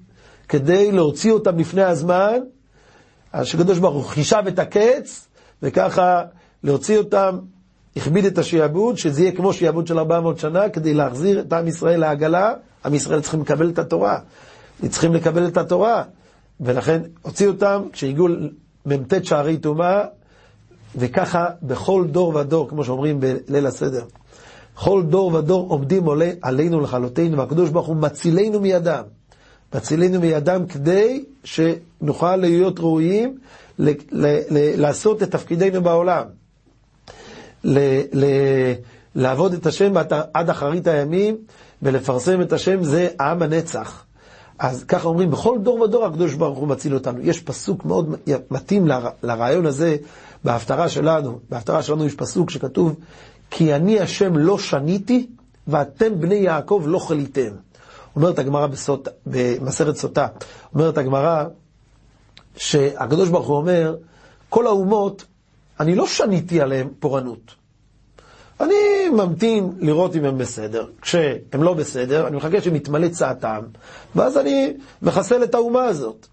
[0.48, 2.38] כדי להוציא אותם לפני הזמן,
[3.42, 5.28] שקדוש ברוך הוא חישב את הקץ,
[5.62, 6.22] וככה
[6.64, 7.38] להוציא אותם,
[7.96, 12.00] הכביד את השיעבוד, שזה יהיה כמו שיעבוד של 400 שנה, כדי להחזיר את עם ישראל
[12.00, 12.52] לעגלה,
[12.84, 14.18] עם ישראל צריכים לקבל את התורה.
[14.88, 16.02] צריכים לקבל את התורה.
[16.60, 18.28] ולכן הוציא אותם, כשהגיעו
[18.86, 20.04] מ"ט שערי טומאה,
[20.96, 24.04] וככה בכל דור ודור, כמו שאומרים בליל הסדר.
[24.74, 29.02] כל דור ודור עומדים עולה עלינו לכלותנו, והקדוש ברוך הוא מצילנו מידם.
[29.74, 33.38] מצילנו מידם כדי שנוכל להיות ראויים
[33.78, 36.24] ל- ל- ל- לעשות את תפקידנו בעולם.
[37.64, 38.72] ל- ל-
[39.14, 39.92] לעבוד את השם
[40.34, 41.36] עד, אחרית הימים
[41.82, 44.04] ולפרסם את השם זה עם הנצח.
[44.58, 47.20] אז ככה אומרים, בכל דור ודור הקדוש ברוך הוא מציל אותנו.
[47.22, 48.16] יש פסוק מאוד
[48.50, 48.88] מתאים
[49.22, 49.96] לרעיון הזה
[50.44, 51.38] בהפטרה שלנו.
[51.50, 52.94] בהפטרה שלנו יש פסוק שכתוב,
[53.50, 55.26] כי אני השם לא שניתי,
[55.68, 57.50] ואתם בני יעקב לא חליתם.
[58.16, 58.66] אומרת הגמרא
[59.26, 60.26] במסכת סוטה,
[60.74, 61.44] אומרת הגמרא
[62.56, 63.96] שהקדוש ברוך הוא אומר,
[64.48, 65.24] כל האומות,
[65.80, 67.54] אני לא שניתי עליהם פורענות.
[68.60, 70.86] אני ממתין לראות אם הם בסדר.
[71.02, 73.60] כשהם לא בסדר, אני מחכה שמתמלא צעתם,
[74.16, 76.26] ואז אני מחסל את האומה הזאת.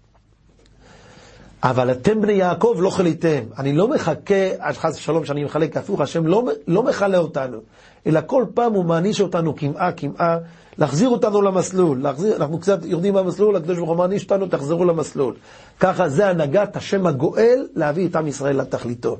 [1.62, 3.40] אבל אתם בני יעקב לא חליתם.
[3.58, 7.58] אני לא מחכה, חס ושלום שאני מחלק הפוך, השם לא, לא מכלה אותנו,
[8.06, 10.38] אלא כל פעם הוא מעניש אותנו קמעה קמעה,
[10.78, 12.02] להחזיר אותנו למסלול.
[12.02, 15.34] להחזיר, אנחנו קצת יורדים במסלול, הקדוש ברוך הוא מעניש אותנו, תחזרו למסלול.
[15.80, 19.16] ככה זה הנהגת השם הגואל להביא את עם ישראל לתכליתו.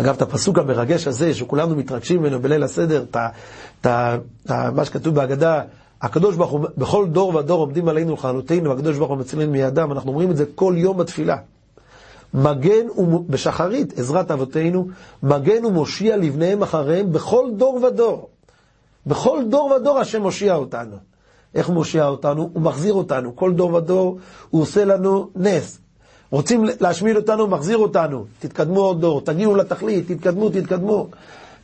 [0.00, 3.16] אגב, את הפסוק המרגש הזה, שכולנו מתרגשים ממנו בליל הסדר, את,
[3.80, 5.62] את, את מה שכתוב בהגדה,
[6.02, 10.10] הקדוש ברוך הוא, בכל דור ודור עומדים עלינו לכלותנו, הקדוש ברוך הוא מצילנו מידם, אנחנו
[10.10, 11.36] אומרים את זה כל יום בתפילה.
[12.34, 12.86] מגן
[13.28, 14.88] בשחרית, עזרת אבותינו,
[15.22, 18.28] מגן ומושיע לבניהם אחריהם בכל דור ודור.
[19.06, 20.96] בכל דור ודור השם מושיע אותנו.
[21.54, 22.50] איך הוא מושיע אותנו?
[22.52, 23.36] הוא מחזיר אותנו.
[23.36, 24.18] כל דור ודור
[24.50, 25.78] הוא עושה לנו נס.
[26.30, 28.24] רוצים להשמיד אותנו, מחזיר אותנו.
[28.38, 31.08] תתקדמו עוד דור, תגיעו לתכלית, תתקדמו, תתקדמו.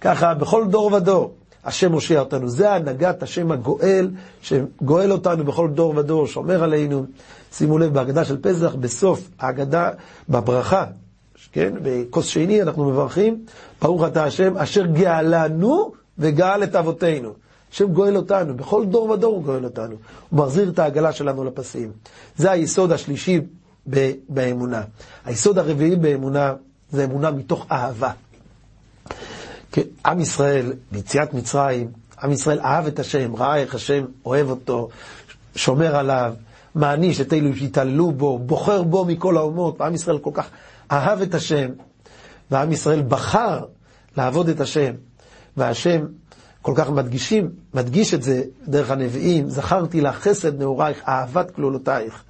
[0.01, 1.35] ככה, בכל דור ודור.
[1.65, 2.49] השם מושיע אותנו.
[2.49, 4.11] זה הנהגת השם הגואל,
[4.43, 7.05] שגואל אותנו בכל דור ודור, שומר עלינו.
[7.53, 9.91] שימו לב, בהגדה של פסח, בסוף ההגדה,
[10.29, 10.85] בברכה,
[11.53, 13.45] כן, בכוס שני אנחנו מברכים,
[13.83, 17.33] ברוך אתה השם, אשר גאלנו וגאל את אבותינו.
[17.73, 19.95] השם גואל אותנו, בכל דור ודור הוא גואל אותנו.
[20.31, 21.93] הוא מחזיר את העגלה שלנו לפסים.
[22.37, 23.41] זה היסוד השלישי
[24.29, 24.83] באמונה.
[25.25, 26.53] היסוד הרביעי באמונה
[26.91, 28.11] זה אמונה מתוך אהבה.
[30.07, 31.89] עם ישראל, ביציאת מצרים,
[32.23, 34.89] עם ישראל אהב את השם, ראה איך השם אוהב אותו,
[35.57, 36.35] שומר עליו,
[36.75, 40.49] מעניש את אלו שהתעללו בו, בוחר בו מכל האומות, ועם ישראל כל כך
[40.93, 41.71] אהב את השם,
[42.51, 43.65] ועם ישראל בחר
[44.17, 44.93] לעבוד את השם,
[45.57, 46.01] והשם
[46.63, 52.23] כל כך מדגישים, מדגיש את זה דרך הנביאים, זכרתי לך חסד נעורייך, אהבת כלולותייך.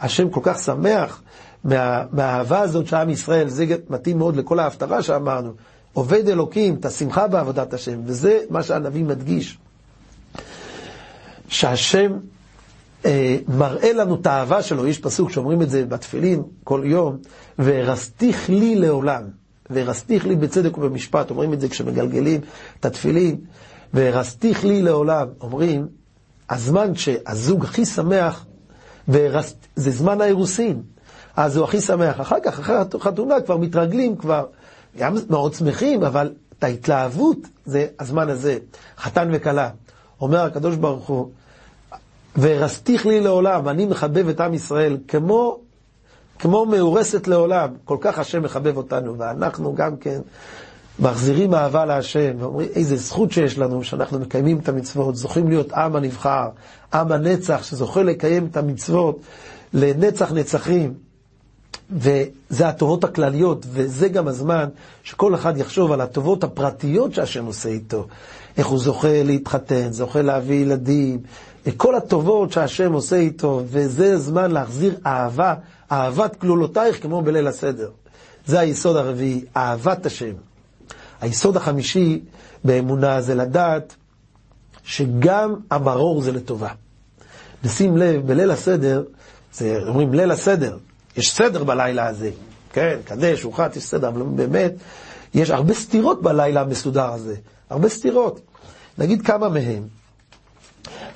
[0.00, 1.22] השם כל כך שמח
[1.64, 5.52] מה, מהאהבה הזאת של עם ישראל, זה מתאים מאוד לכל ההפטרה שאמרנו.
[5.92, 9.58] עובד אלוקים, את השמחה בעבודת השם, וזה מה שהנביא מדגיש.
[11.48, 12.12] שהשם
[13.04, 17.16] אה, מראה לנו את האהבה שלו, יש פסוק שאומרים את זה בתפילין כל יום,
[17.58, 19.22] והרסתיך לי לעולם,
[19.70, 22.40] והרסתיך לי בצדק ובמשפט, אומרים את זה כשמגלגלים
[22.80, 23.36] את התפילין,
[23.94, 25.86] והרסתיך לי לעולם, אומרים,
[26.50, 28.46] הזמן שהזוג הכי שמח,
[29.10, 29.54] והרס...
[29.76, 30.82] זה זמן האירוסין,
[31.36, 32.20] אז הוא הכי שמח.
[32.20, 34.46] אחר כך, אחרי החתונה כבר מתרגלים, כבר
[34.98, 38.58] גם מאוד שמחים, אבל את ההתלהבות זה הזמן הזה,
[38.98, 39.70] חתן וכלה.
[40.20, 41.30] אומר הקדוש ברוך הוא,
[42.36, 45.58] והרסתיך לי לעולם, אני מחבב את עם ישראל כמו,
[46.38, 47.68] כמו מאורסת לעולם.
[47.84, 50.20] כל כך השם מחבב אותנו, ואנחנו גם כן
[51.00, 55.96] מחזירים אהבה להשם, ואומרים איזה זכות שיש לנו שאנחנו מקיימים את המצוות, זוכים להיות עם
[55.96, 56.48] הנבחר,
[56.94, 59.20] עם הנצח, שזוכה לקיים את המצוות
[59.74, 60.94] לנצח נצחים.
[61.92, 64.68] וזה הטובות הכלליות, וזה גם הזמן
[65.02, 68.06] שכל אחד יחשוב על הטובות הפרטיות שהשם עושה איתו.
[68.56, 71.18] איך הוא זוכה להתחתן, זוכה להביא ילדים,
[71.76, 75.54] כל הטובות שהשם עושה איתו, וזה זמן להחזיר אהבה,
[75.92, 77.90] אהבת כלולותייך כמו בליל הסדר.
[78.46, 80.49] זה היסוד הרביעי, אהבת השם.
[81.20, 82.20] היסוד החמישי
[82.64, 83.96] באמונה זה לדעת
[84.84, 86.68] שגם המרור זה לטובה.
[87.64, 89.04] נשים לב, בליל הסדר,
[89.52, 90.78] זה אומרים ליל הסדר,
[91.16, 92.30] יש סדר בלילה הזה,
[92.72, 94.72] כן, קדש, רוחת, יש סדר, אבל באמת,
[95.34, 97.34] יש הרבה סתירות בלילה המסודר הזה,
[97.70, 98.40] הרבה סתירות.
[98.98, 99.82] נגיד כמה מהם.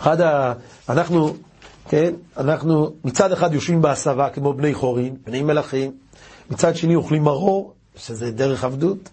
[0.00, 0.52] אחד ה...
[0.88, 1.34] אנחנו,
[1.88, 5.92] כן, אנחנו מצד אחד יושבים בהסבה כמו בני חורין, בני מלכים,
[6.50, 9.08] מצד שני אוכלים מרור, שזה דרך עבדות,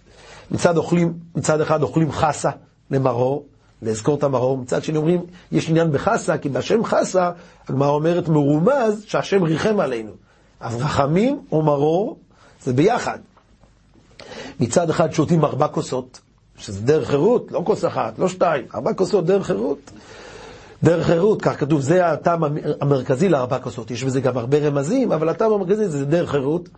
[0.51, 2.49] מצד, אוכלים, מצד אחד אוכלים חסה
[2.91, 3.45] למרור,
[3.81, 4.57] לאזכור את המרור.
[4.57, 7.31] מצד שני אומרים, יש עניין בחסה, כי בשם חסה,
[7.69, 10.11] הגמרא אומרת מרומז שהשם ריחם עלינו.
[10.59, 12.17] אז רחמים או מרור
[12.63, 13.19] זה ביחד.
[14.59, 16.19] מצד אחד שותים ארבע כוסות,
[16.57, 19.91] שזה דרך חירות, לא כוס אחת, לא שתיים, ארבע כוסות דרך חירות.
[20.83, 22.43] דרך חירות, כך כתוב, זה הטעם
[22.81, 23.91] המרכזי לארבע כוסות.
[23.91, 26.69] יש בזה גם הרבה רמזים, אבל הטעם המרכזי זה דרך חירות.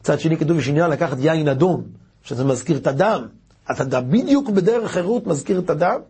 [0.00, 1.82] מצד שני כתוב, יש עניין לקחת יין אדום,
[2.28, 3.26] שזה מזכיר את הדם.
[3.70, 6.00] אתה בדיוק בדרך חירות מזכיר את הדם.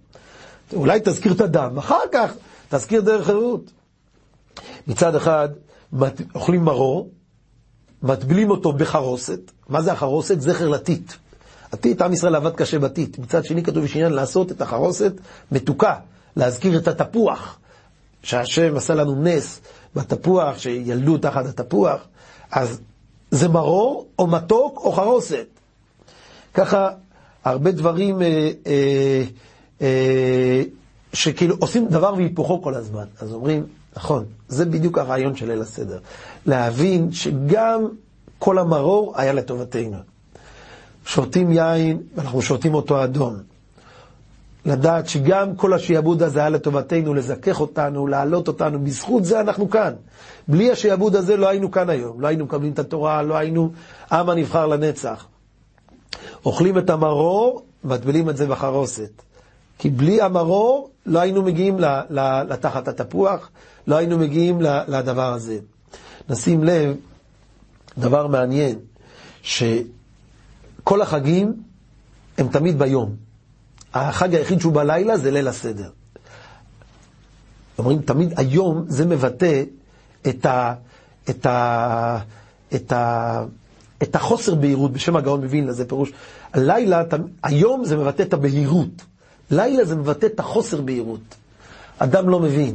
[0.72, 2.32] אולי תזכיר את הדם, אחר כך
[2.68, 3.70] תזכיר דרך חירות.
[4.86, 5.48] מצד אחד,
[6.34, 7.10] אוכלים מרור,
[8.02, 9.40] מטבילים אותו בחרוסת.
[9.68, 10.40] מה זה החרוסת?
[10.40, 11.12] זכר לטיט.
[11.72, 13.18] הטיט, עם ישראל עבד קשה בטיט.
[13.18, 15.12] מצד שני כתוב יש עניין לעשות את החרוסת
[15.52, 15.94] מתוקה,
[16.36, 17.58] להזכיר את התפוח,
[18.22, 19.60] שהשם עשה לנו נס
[19.96, 22.00] בתפוח, שילדו תחת התפוח.
[22.50, 22.80] אז
[23.30, 25.57] זה מרור, או מתוק, או חרוסת.
[26.58, 26.90] ככה
[27.44, 29.22] הרבה דברים אה, אה,
[29.82, 30.62] אה,
[31.12, 33.04] שכאילו עושים דבר והיפוכו כל הזמן.
[33.20, 33.66] אז אומרים,
[33.96, 35.98] נכון, זה בדיוק הרעיון של ליל הסדר.
[36.46, 37.88] להבין שגם
[38.38, 39.96] כל המרור היה לטובתנו.
[41.06, 43.36] שותים יין, ואנחנו שותים אותו אדום.
[44.64, 49.92] לדעת שגם כל השעבוד הזה היה לטובתנו, לזכך אותנו, להעלות אותנו, בזכות זה אנחנו כאן.
[50.48, 53.70] בלי השעבוד הזה לא היינו כאן היום, לא היינו מקבלים את התורה, לא היינו
[54.12, 55.26] עם הנבחר לנצח.
[56.44, 59.10] אוכלים את המרור, מטבילים את זה בחרוסת.
[59.78, 61.76] כי בלי המרור לא היינו מגיעים
[62.48, 63.50] לתחת התפוח,
[63.86, 65.58] לא היינו מגיעים לדבר הזה.
[66.28, 66.96] נשים לב,
[67.98, 68.78] דבר מעניין,
[69.42, 71.62] שכל החגים
[72.38, 73.16] הם תמיד ביום.
[73.94, 75.90] החג היחיד שהוא בלילה זה ליל הסדר.
[77.78, 79.62] אומרים, תמיד היום זה מבטא
[80.28, 80.74] את, ה,
[81.30, 82.18] את, ה,
[82.74, 83.44] את, ה,
[84.02, 86.12] את החוסר בהירות, בשם הגאון מווילנה, זה פירוש.
[86.52, 87.02] הלילה,
[87.42, 89.04] היום זה מבטא את הבהירות.
[89.50, 91.34] לילה זה מבטא את החוסר בהירות.
[91.98, 92.74] אדם לא מבין.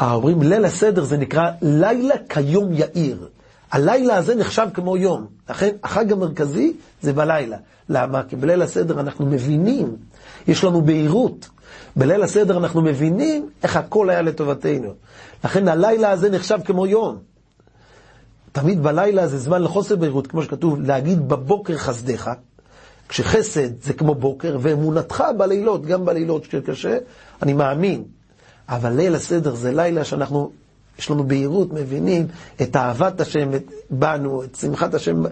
[0.00, 3.28] אומרים ליל הסדר זה נקרא לילה כיום יאיר.
[3.72, 5.26] הלילה הזה נחשב כמו יום.
[5.50, 7.56] לכן החג המרכזי זה בלילה.
[7.88, 8.22] למה?
[8.22, 9.96] כי בליל הסדר אנחנו מבינים,
[10.48, 11.48] יש לנו בהירות.
[11.96, 14.94] בליל הסדר אנחנו מבינים איך הכל היה לטובתנו.
[15.44, 17.33] לכן הלילה הזה נחשב כמו יום.
[18.54, 22.30] תמיד בלילה זה זמן לחוסר בהירות, כמו שכתוב, להגיד בבוקר חסדיך.
[23.08, 26.98] כשחסד זה כמו בוקר, ואמונתך בלילות, גם בלילות שקשה,
[27.42, 28.04] אני מאמין.
[28.68, 30.50] אבל ליל הסדר זה לילה שאנחנו,
[30.98, 32.26] יש לנו בהירות, מבינים
[32.62, 33.50] את אהבת השם
[33.90, 35.22] בנו, את שמחת השם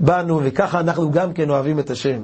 [0.00, 2.22] בנו, וככה אנחנו גם כן אוהבים את השם.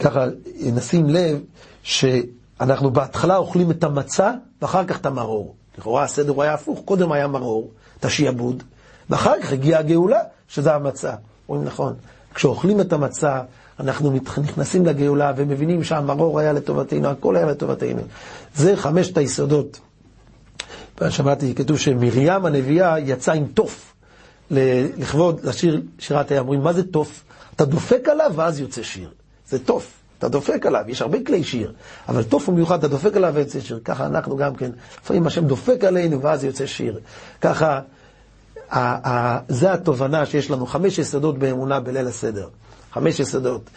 [0.00, 0.26] ככה
[0.60, 1.40] נשים לב
[1.82, 4.30] שאנחנו בהתחלה אוכלים את המצה
[4.62, 5.54] ואחר כך את המרור.
[5.78, 8.62] לכאורה הסדר הוא היה הפוך, קודם היה מרור, את השיעבוד,
[9.12, 11.14] ואחר כך הגיעה הגאולה, שזה המצה.
[11.46, 11.94] רואים נכון,
[12.34, 13.40] כשאוכלים את המצה,
[13.80, 18.02] אנחנו נכנסים לגאולה ומבינים שהמרור היה לטובתנו, הכל היה לטובתנו.
[18.54, 19.80] זה חמשת היסודות.
[21.10, 23.94] שמעתי, כתוב שמרים הנביאה יצאה עם תוף
[24.50, 26.40] לכבוד, לשיר שירת הים.
[26.40, 27.24] אומרים, מה זה תוף?
[27.56, 29.10] אתה דופק עליו ואז יוצא שיר.
[29.48, 29.92] זה תוף.
[30.18, 31.72] אתה דופק עליו, יש הרבה כלי שיר,
[32.08, 33.80] אבל תוף הוא מיוחד, אתה דופק עליו ויוצא שיר.
[33.84, 34.70] ככה אנחנו גם כן,
[35.02, 37.00] לפעמים השם דופק עלינו ואז יוצא שיר.
[37.40, 37.80] ככה,
[39.48, 42.48] זה התובנה שיש לנו, חמש יסודות באמונה בליל הסדר.
[42.92, 43.70] חמש יסודות.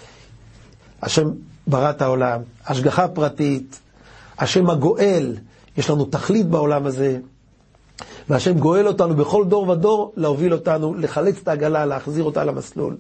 [1.01, 1.29] השם
[1.67, 3.79] ברא את העולם, השגחה פרטית,
[4.38, 5.36] השם הגואל,
[5.77, 7.17] יש לנו תכלית בעולם הזה,
[8.29, 12.97] והשם גואל אותנו בכל דור ודור להוביל אותנו, לחלץ את העגלה, להחזיר אותה למסלול.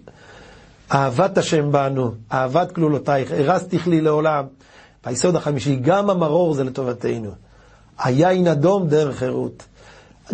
[0.91, 4.45] אהבת השם בנו, אהבת כלולותייך, הרסתיך לי לעולם.
[5.05, 7.31] והיסוד החמישי, גם המרור זה לטובתנו.
[7.99, 9.63] היין אדום דרך חירות.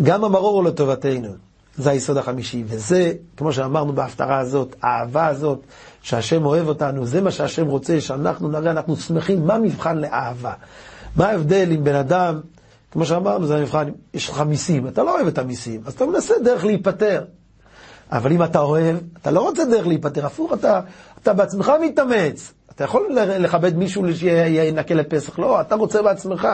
[0.02, 1.28] גם המרור הוא לטובתנו.
[1.76, 5.58] זה היסוד החמישי, וזה, כמו שאמרנו בהפטרה הזאת, האהבה הזאת,
[6.02, 10.52] שהשם אוהב אותנו, זה מה שהשם רוצה, שאנחנו נראה, אנחנו שמחים, מה מבחן לאהבה?
[11.16, 12.40] מה ההבדל אם בן אדם,
[12.90, 16.34] כמו שאמרנו, זה המבחן, יש לך מיסים, אתה לא אוהב את המיסים, אז אתה מנסה
[16.44, 17.24] דרך להיפטר.
[18.12, 20.80] אבל אם אתה אוהב, אתה לא רוצה דרך להיפטר, הפוך, אתה,
[21.22, 22.52] אתה בעצמך מתאמץ.
[22.76, 26.48] אתה יכול לכבד מישהו שינקה לפסח, לא, אתה רוצה בעצמך.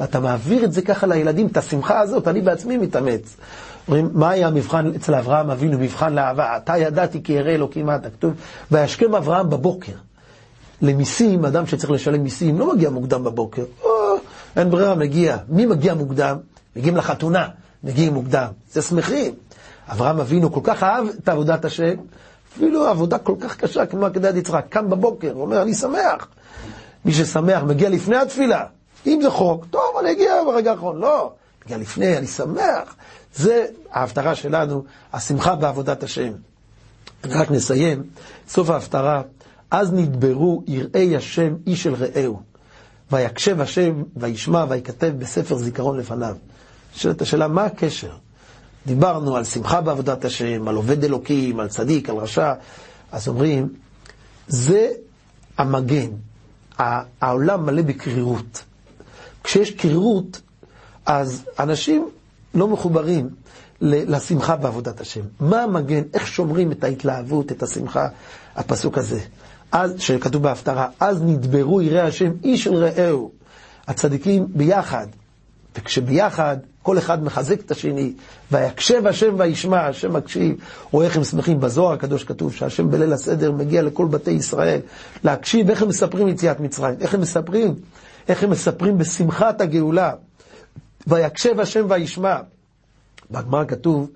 [0.00, 3.36] ואתה מעביר את זה ככה לילדים, את השמחה הזאת, אני בעצמי מתאמץ.
[3.88, 6.56] אומרים, מה היה המבחן אצל אברהם אבינו, מבחן לאהבה?
[6.56, 8.10] אתה ידעתי כי ירא אלוקים אתה.
[8.10, 8.32] כתוב,
[8.70, 9.92] וישכם אברהם בבוקר.
[10.82, 13.64] למיסים, אדם שצריך לשלם מיסים, לא מגיע מוקדם בבוקר.
[13.82, 13.90] או,
[14.56, 15.36] אין ברירה, מגיע.
[15.48, 16.36] מי מגיע מוקדם?
[16.76, 17.48] מגיעים לחתונה,
[17.84, 18.46] מגיעים מוקדם.
[18.72, 19.34] זה שמחים.
[19.88, 21.94] אברהם אבינו כל כך אהב את עבודת השם,
[22.54, 26.28] אפילו עבודה כל כך קשה כמו עקדת יצחק, קם בבוקר, אומר, אני שמח.
[27.04, 28.64] מי ששמח מגיע לפני התפילה.
[29.06, 30.98] אם זה חוק, טוב, אני אגיע ברגע האחרון.
[30.98, 31.32] לא,
[31.64, 32.96] מגיע לפני, אני שמח.
[33.36, 36.32] זה ההפטרה שלנו, השמחה בעבודת השם.
[37.24, 38.02] רק נסיים,
[38.48, 39.22] סוף ההפטרה,
[39.70, 42.40] אז נדברו יראי השם איש אל רעהו.
[43.12, 46.36] ויקשב השם וישמע ויכתב בספר זיכרון לפניו.
[46.94, 48.10] שואלת השאלה, מה הקשר?
[48.86, 52.52] דיברנו על שמחה בעבודת השם, על עובד אלוקים, על צדיק, על רשע.
[53.12, 53.68] אז אומרים,
[54.48, 54.88] זה
[55.58, 56.10] המגן.
[57.20, 58.64] העולם מלא בקרירות.
[59.44, 60.40] כשיש קרירות,
[61.06, 62.08] אז אנשים
[62.54, 63.28] לא מחוברים
[63.80, 65.20] לשמחה בעבודת השם.
[65.40, 66.02] מה המגן?
[66.14, 68.08] איך שומרים את ההתלהבות, את השמחה?
[68.56, 69.20] הפסוק הזה.
[69.72, 73.30] אז, שכתוב בהפטרה, אז נדברו יראי השם איש אל רעהו.
[73.88, 75.06] הצדיקים ביחד,
[75.78, 78.12] וכשביחד כל אחד מחזק את השני,
[78.52, 80.56] ויקשב השם וישמע, השם מקשיב,
[80.90, 81.60] רואה איך הם שמחים.
[81.60, 84.80] בזוהר הקדוש כתוב שהשם בליל הסדר מגיע לכל בתי ישראל
[85.24, 87.74] להקשיב איך הם מספרים יציאת מצרים, איך הם מספרים,
[88.28, 90.12] איך הם מספרים בשמחת הגאולה.
[91.06, 92.36] ויקשב השם וישמע.
[93.30, 94.10] בגמר כתוב,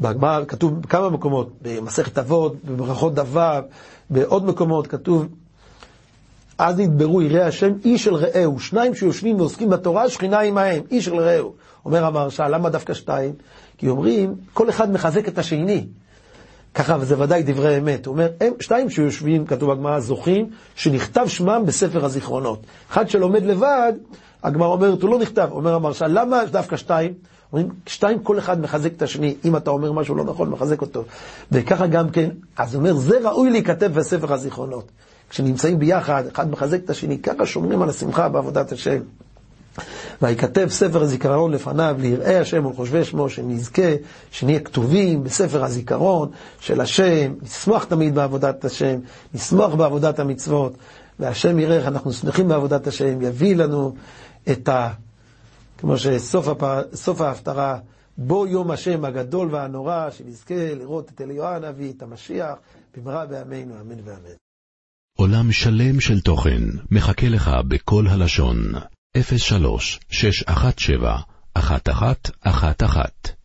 [0.00, 3.62] בגמר כתוב בכמה מקומות, במסכת אבות, בברכות דבב,
[4.10, 5.26] בעוד מקומות כתוב,
[6.58, 11.16] אז נדברו יראי השם איש אל רעהו, שניים שיושבים ועוסקים בתורה, שכינה עמהם, איש אל
[11.16, 11.54] רעהו.
[11.84, 13.32] אומר המהרש"ל, למה דווקא שתיים?
[13.78, 15.86] כי אומרים, כל אחד מחזק את השני.
[16.76, 18.06] ככה, וזה ודאי דברי אמת.
[18.06, 22.62] הוא אומר, הם שתיים שיושבים, כתוב בגמרא, זוכים, שנכתב שמם בספר הזיכרונות.
[22.90, 23.92] אחד שלומד לבד,
[24.42, 25.48] הגמרא אומרת, הוא לא נכתב.
[25.52, 27.12] אומר המהרש"ל, למה דווקא שתיים?
[27.52, 29.34] אומרים, שתיים, כל אחד מחזק את השני.
[29.44, 31.04] אם אתה אומר משהו לא נכון, מחזק אותו.
[31.52, 34.90] וככה גם כן, אז הוא אומר, זה ראוי להיכתב בספר הזיכרונות.
[35.30, 38.98] כשנמצאים ביחד, אחד מחזק את השני, ככה שומרים על השמחה בעבודת השם.
[40.22, 43.92] ויכתב ספר הזיכרון לפניו ליראי השם ולחושבי שמו, שנזכה,
[44.30, 48.98] שנהיה כתובים בספר הזיכרון של השם, נשמח תמיד בעבודת השם,
[49.34, 50.76] נשמח בעבודת המצוות,
[51.18, 53.94] והשם יראה איך אנחנו שמחים בעבודת השם, יביא לנו
[54.50, 54.90] את ה...
[55.78, 57.78] כמו שסוף ההפטרה,
[58.18, 62.54] בו יום השם הגדול והנורא, שנזכה לראות את אליהו הנביא, את המשיח,
[62.96, 64.36] במהרה בימינו, אמן ואמן.
[65.18, 68.58] עולם שלם של תוכן מחכה לך בכל הלשון,
[69.22, 73.35] 03 617 1111